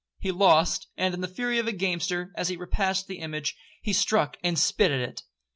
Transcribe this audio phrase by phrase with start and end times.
[0.19, 3.93] He lost; and, in the fury of a gamester, as he repassed the image, he
[3.93, 5.21] struck and spit at it.